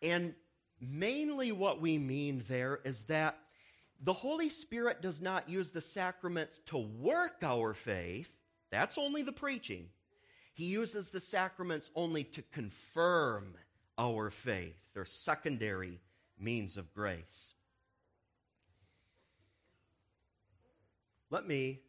[0.00, 0.34] And
[0.80, 3.36] mainly what we mean there is that
[4.00, 8.30] the Holy Spirit does not use the sacraments to work our faith,
[8.70, 9.88] that's only the preaching.
[10.54, 13.54] He uses the sacraments only to confirm
[13.98, 14.76] our faith.
[14.94, 16.00] They're secondary
[16.38, 17.54] means of grace.
[21.28, 21.80] Let me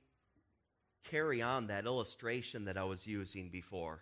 [1.03, 4.01] carry on that illustration that I was using before.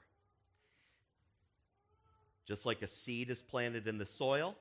[2.45, 4.55] Just like a seed is planted in the soil,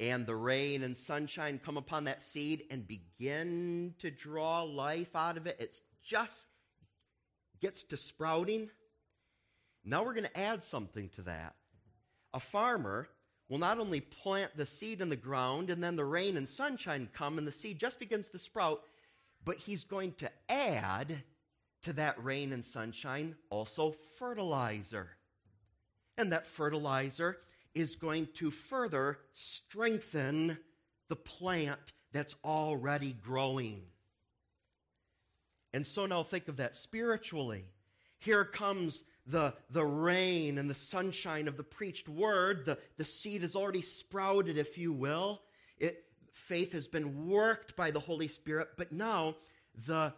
[0.00, 5.36] and the rain and sunshine come upon that seed and begin to draw life out
[5.36, 6.46] of it, it just
[7.60, 8.70] gets to sprouting.
[9.84, 11.54] Now we're going to add something to that.
[12.32, 13.08] A farmer
[13.48, 17.08] will not only plant the seed in the ground and then the rain and sunshine
[17.12, 18.82] come and the seed just begins to sprout,
[19.48, 21.22] but he's going to add
[21.80, 25.08] to that rain and sunshine also fertilizer.
[26.18, 27.38] And that fertilizer
[27.74, 30.58] is going to further strengthen
[31.08, 31.80] the plant
[32.12, 33.80] that's already growing.
[35.72, 37.64] And so now think of that spiritually.
[38.18, 42.66] Here comes the, the rain and the sunshine of the preached word.
[42.66, 45.40] The, the seed has already sprouted, if you will.
[45.78, 49.36] It, faith has been worked by the Holy Spirit, but now
[49.86, 50.12] the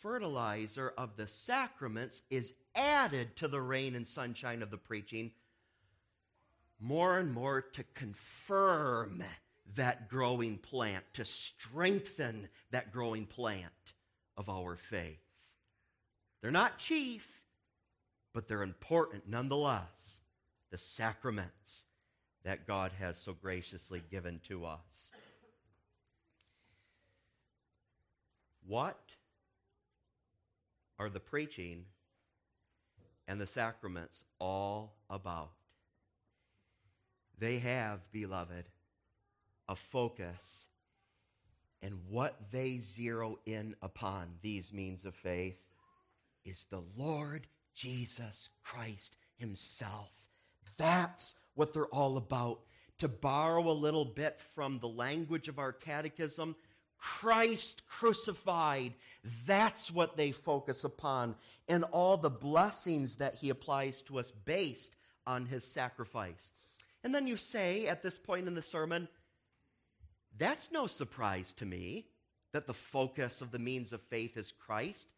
[0.00, 5.32] fertilizer of the sacraments is added to the rain and sunshine of the preaching
[6.78, 9.22] more and more to confirm
[9.74, 13.72] that growing plant, to strengthen that growing plant
[14.36, 15.18] of our faith.
[16.40, 17.42] They're not chief,
[18.32, 20.20] but they're important nonetheless.
[20.70, 21.86] The sacraments
[22.46, 25.10] that God has so graciously given to us.
[28.64, 29.00] What
[30.96, 31.86] are the preaching
[33.26, 35.50] and the sacraments all about?
[37.36, 38.66] They have, beloved,
[39.68, 40.66] a focus
[41.82, 45.64] and what they zero in upon, these means of faith,
[46.44, 50.12] is the Lord Jesus Christ Himself.
[50.76, 52.60] That's what they're all about.
[53.00, 56.56] To borrow a little bit from the language of our catechism,
[56.96, 58.94] Christ crucified.
[59.46, 61.34] That's what they focus upon,
[61.68, 64.96] and all the blessings that He applies to us based
[65.26, 66.52] on His sacrifice.
[67.04, 69.08] And then you say at this point in the sermon,
[70.38, 72.06] that's no surprise to me
[72.52, 75.08] that the focus of the means of faith is Christ,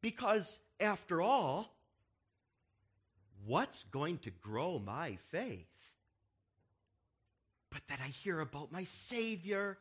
[0.00, 1.74] because after all,
[3.46, 5.66] what's going to grow my faith?
[7.70, 9.78] But that I hear about my Savior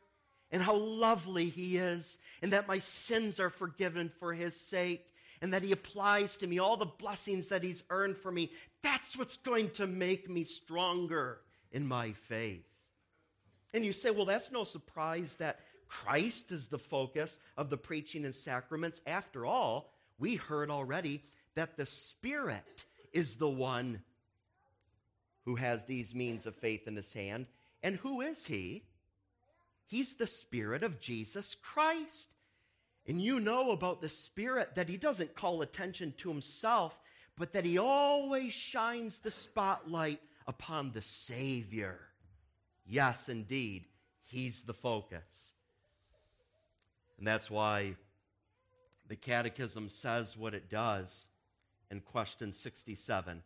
[0.52, 5.06] and how lovely He is, and that my sins are forgiven for His sake,
[5.42, 8.52] and that He applies to me all the blessings that He's earned for me.
[8.84, 11.40] That's what's going to make me stronger
[11.72, 12.66] in my faith.
[13.74, 18.26] And you say, well, that's no surprise that Christ is the focus of the preaching
[18.26, 19.02] and sacraments.
[19.06, 21.24] After all, we heard already
[21.56, 22.64] that the Spirit
[23.12, 24.02] is the one
[25.46, 27.48] who has these means of faith in his hand.
[27.84, 28.84] And who is he?
[29.86, 32.30] He's the Spirit of Jesus Christ.
[33.08, 36.98] And you know about the Spirit that he doesn't call attention to himself,
[37.38, 42.00] but that he always shines the spotlight upon the Savior.
[42.86, 43.86] Yes, indeed,
[44.24, 45.54] he's the focus.
[47.18, 47.96] And that's why
[49.08, 51.28] the Catechism says what it does
[51.92, 53.44] in question 67.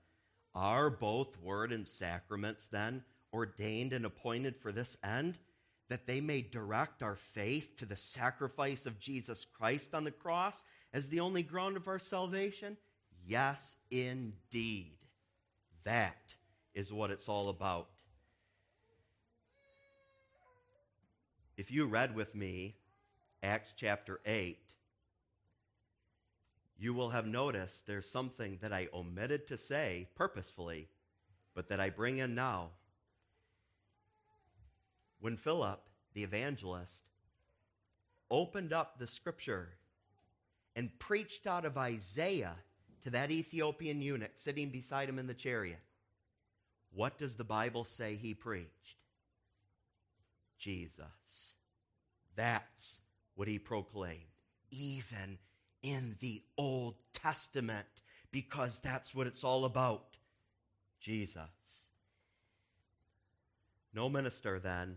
[0.54, 5.38] Are both word and sacraments then ordained and appointed for this end?
[5.90, 10.64] That they may direct our faith to the sacrifice of Jesus Christ on the cross
[10.94, 12.78] as the only ground of our salvation?
[13.28, 14.98] Yes, indeed.
[15.84, 16.16] That
[16.74, 17.90] is what it's all about.
[21.58, 22.76] If you read with me
[23.44, 24.65] Acts chapter 8,
[26.78, 30.88] you will have noticed there's something that I omitted to say purposefully,
[31.54, 32.70] but that I bring in now.
[35.20, 35.82] When Philip,
[36.14, 37.06] the evangelist,
[38.30, 39.70] opened up the scripture
[40.76, 42.56] and preached out of Isaiah
[43.04, 45.80] to that Ethiopian eunuch sitting beside him in the chariot,
[46.94, 48.98] what does the Bible say he preached?
[50.58, 51.56] Jesus.
[52.36, 53.00] That's
[53.36, 54.22] what he proclaimed,
[54.72, 55.38] even
[55.86, 57.86] in the Old Testament,
[58.32, 60.18] because that's what it's all about
[61.00, 61.88] Jesus.
[63.94, 64.96] No minister, then,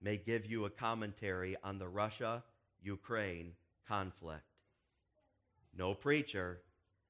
[0.00, 2.42] may give you a commentary on the Russia
[2.80, 3.52] Ukraine
[3.86, 4.42] conflict.
[5.76, 6.62] No preacher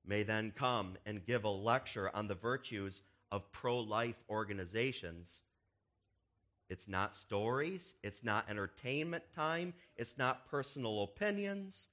[0.05, 5.45] may then come and give a lecture on the virtues of pro life organizations
[6.69, 7.95] it's not stories.
[8.03, 9.73] It's not entertainment time.
[9.97, 11.89] It's not personal opinions.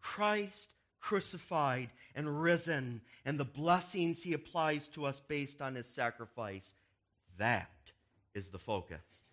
[0.00, 0.70] Christ
[1.00, 6.74] crucified and risen, and the blessings he applies to us based on his sacrifice.
[7.38, 7.70] That
[8.34, 9.24] is the focus.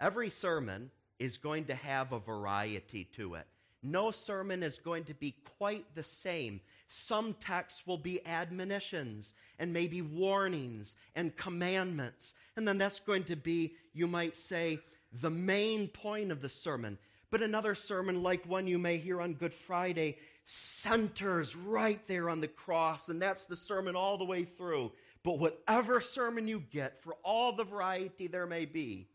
[0.00, 3.46] Every sermon is going to have a variety to it.
[3.82, 6.60] No sermon is going to be quite the same.
[6.88, 12.34] Some texts will be admonitions and maybe warnings and commandments.
[12.56, 14.78] And then that's going to be, you might say,
[15.12, 16.98] the main point of the sermon.
[17.34, 22.40] But another sermon, like one you may hear on Good Friday, centers right there on
[22.40, 24.92] the cross, and that's the sermon all the way through.
[25.24, 29.08] But whatever sermon you get, for all the variety there may be,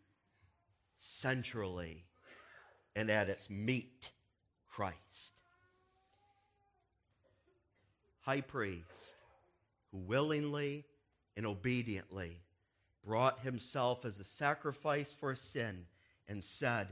[0.97, 2.03] centrally
[2.93, 4.11] and at its meat,
[4.69, 5.35] Christ.
[8.19, 9.15] High priest
[9.93, 10.83] who willingly
[11.37, 12.41] and obediently
[13.01, 15.85] brought himself as a sacrifice for sin
[16.27, 16.89] and said,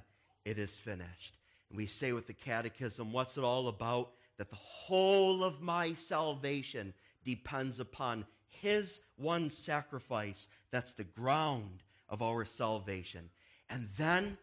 [0.48, 1.36] It is finished.
[1.70, 4.12] And we say with the catechism, what's it all about?
[4.38, 6.94] That the whole of my salvation
[7.26, 10.48] depends upon his one sacrifice.
[10.72, 13.30] That's the ground of our salvation.
[13.70, 14.38] And then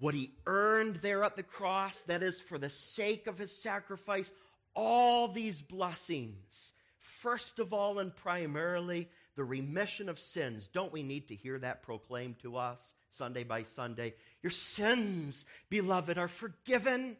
[0.00, 4.32] what he earned there at the cross, that is for the sake of his sacrifice,
[4.74, 6.72] all these blessings.
[6.98, 10.66] First of all and primarily, the remission of sins.
[10.66, 14.14] Don't we need to hear that proclaimed to us Sunday by Sunday?
[14.42, 17.16] Your sins, beloved, are forgiven.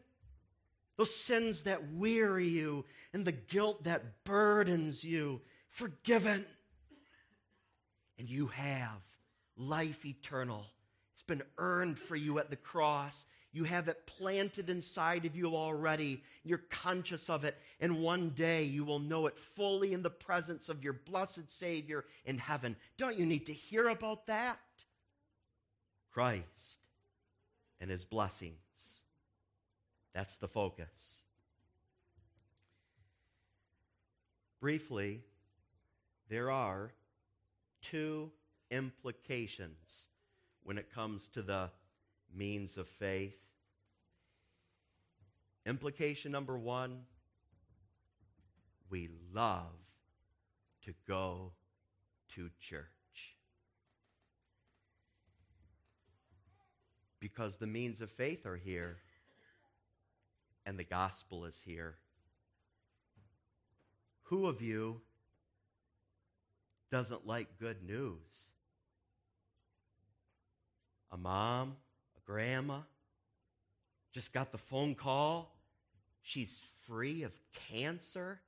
[0.97, 6.45] Those sins that weary you and the guilt that burdens you, forgiven.
[8.17, 9.01] And you have
[9.57, 10.65] life eternal.
[11.13, 13.25] It's been earned for you at the cross.
[13.53, 16.23] You have it planted inside of you already.
[16.43, 17.57] You're conscious of it.
[17.79, 22.05] And one day you will know it fully in the presence of your blessed Savior
[22.25, 22.77] in heaven.
[22.97, 24.59] Don't you need to hear about that?
[26.11, 26.79] Christ
[27.79, 29.03] and his blessings.
[30.13, 31.21] That's the focus.
[34.59, 35.21] Briefly,
[36.29, 36.91] there are
[37.81, 38.31] two
[38.69, 40.07] implications
[40.63, 41.69] when it comes to the
[42.33, 43.35] means of faith.
[45.65, 47.03] Implication number one
[48.89, 49.71] we love
[50.83, 51.53] to go
[52.35, 53.00] to church.
[57.21, 58.97] Because the means of faith are here
[60.65, 61.95] and the gospel is here.
[64.23, 64.99] Who of you
[66.91, 68.51] doesn't like good news?
[71.11, 71.77] A mom,
[72.17, 72.79] a grandma
[74.13, 75.55] just got the phone call.
[76.21, 77.33] She's free of
[77.69, 78.41] cancer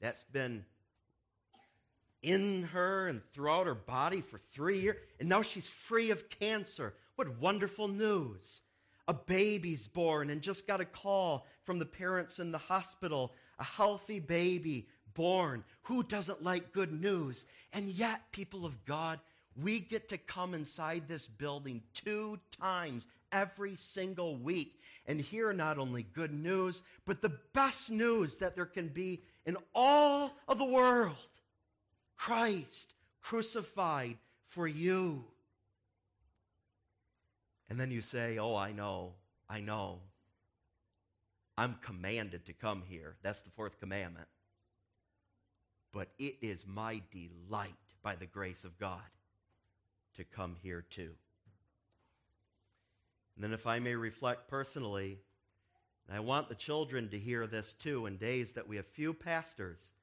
[0.00, 0.64] that's been
[2.22, 6.94] in her and throughout her body for three years, and now she's free of cancer.
[7.16, 8.62] What wonderful news!
[9.08, 13.32] A baby's born and just got a call from the parents in the hospital.
[13.58, 15.64] A healthy baby born.
[15.82, 17.46] Who doesn't like good news?
[17.72, 19.18] And yet, people of God,
[19.60, 25.78] we get to come inside this building two times every single week and hear not
[25.78, 30.64] only good news, but the best news that there can be in all of the
[30.64, 31.16] world
[32.16, 35.24] Christ crucified for you.
[37.72, 39.14] And then you say, Oh, I know,
[39.48, 40.00] I know.
[41.56, 43.16] I'm commanded to come here.
[43.22, 44.28] That's the fourth commandment.
[45.90, 49.00] But it is my delight by the grace of God
[50.18, 51.12] to come here too.
[53.36, 55.20] And then, if I may reflect personally,
[56.06, 59.14] and I want the children to hear this too, in days that we have few
[59.14, 59.94] pastors,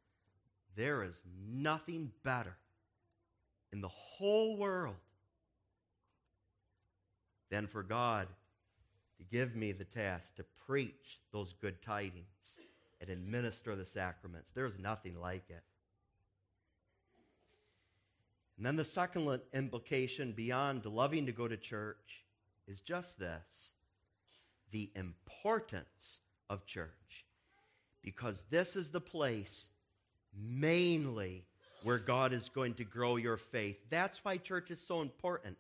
[0.76, 2.57] there is nothing better
[3.72, 4.95] in the whole world
[7.50, 8.28] than for God
[9.18, 12.60] to give me the task to preach those good tidings
[13.02, 14.52] and administer the sacraments.
[14.52, 15.64] There's nothing like it.
[18.58, 22.26] And then the second implication beyond loving to go to church
[22.68, 23.72] is just this
[24.72, 26.20] the importance
[26.50, 27.26] of church.
[28.04, 29.70] Because this is the place
[30.38, 31.45] mainly
[31.84, 33.78] where God is going to grow your faith.
[33.89, 35.58] That's why church is so important.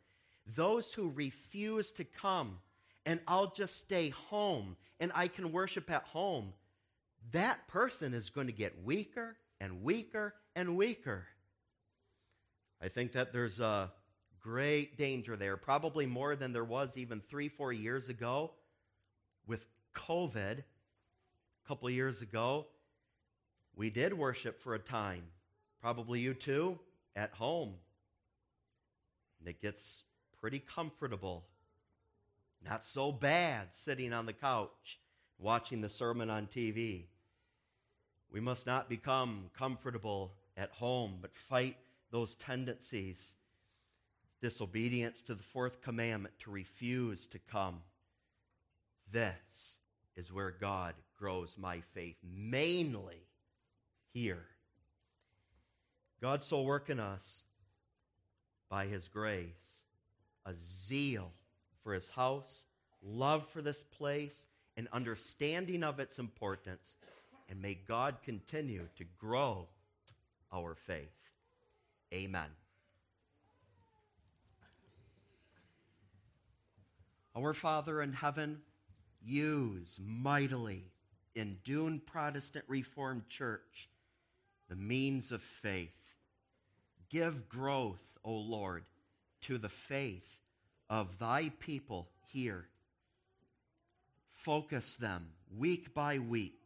[0.55, 2.59] Those who refuse to come
[3.05, 6.53] and I'll just stay home and I can worship at home,
[7.31, 11.25] that person is going to get weaker and weaker and weaker.
[12.81, 13.91] I think that there's a
[14.39, 18.51] great danger there, probably more than there was even three, four years ago
[19.45, 20.59] with COVID.
[20.59, 22.67] A couple years ago,
[23.75, 25.23] we did worship for a time.
[25.81, 26.79] Probably you too,
[27.15, 27.75] at home.
[29.39, 30.03] And it gets
[30.41, 31.45] pretty comfortable.
[32.63, 34.99] Not so bad sitting on the couch
[35.37, 37.05] watching the sermon on TV.
[38.31, 41.77] We must not become comfortable at home, but fight
[42.11, 43.37] those tendencies
[44.41, 47.81] disobedience to the fourth commandment to refuse to come.
[49.11, 49.77] This
[50.15, 53.27] is where God grows my faith, mainly
[54.13, 54.45] here.
[56.21, 57.45] God's so working us
[58.69, 59.83] by His grace,
[60.49, 61.31] a zeal
[61.83, 62.65] for His house,
[63.03, 66.95] love for this place, and understanding of its importance.
[67.49, 69.67] And may God continue to grow
[70.51, 71.07] our faith.
[72.13, 72.47] Amen.
[77.35, 78.61] Our Father in heaven,
[79.23, 80.83] use mightily
[81.35, 83.89] in Doon Protestant Reformed Church
[84.67, 86.15] the means of faith.
[87.09, 88.83] Give growth, O Lord,
[89.41, 90.38] to the faith
[90.89, 92.65] of thy people here.
[94.29, 95.27] Focus them
[95.57, 96.59] week by week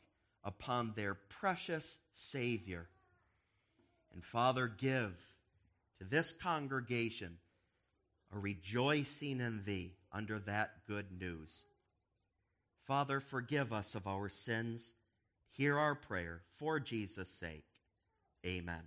[0.44, 2.88] upon their precious Savior.
[4.14, 5.14] And Father, give
[6.00, 7.38] to this congregation
[8.34, 11.66] a rejoicing in thee under that good news.
[12.86, 14.96] Father, forgive us of our sins.
[15.50, 17.66] Hear our prayer for Jesus' sake.
[18.46, 18.82] Amen.